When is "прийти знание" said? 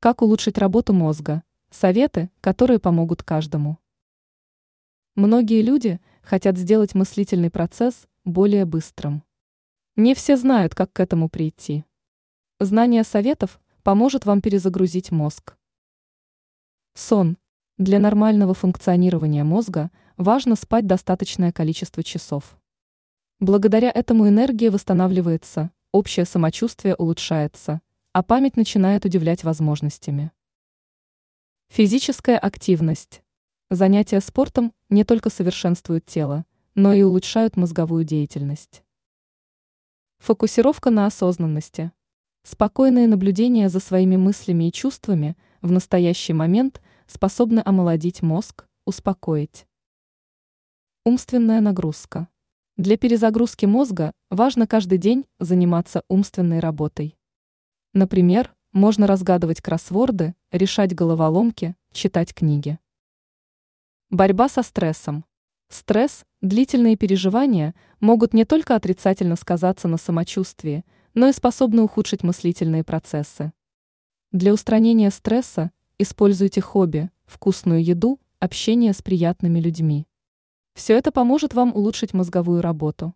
11.28-13.02